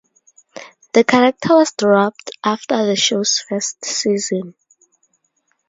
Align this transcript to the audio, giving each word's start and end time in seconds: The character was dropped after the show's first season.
The 0.93 1.03
character 1.03 1.53
was 1.57 1.73
dropped 1.73 2.31
after 2.43 2.87
the 2.87 2.95
show's 2.95 3.37
first 3.37 3.85
season. 3.85 4.55